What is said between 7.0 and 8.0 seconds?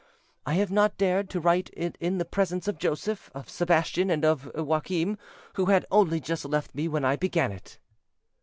I began it."